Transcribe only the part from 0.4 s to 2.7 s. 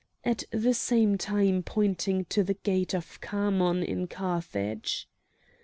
the same time pointing to the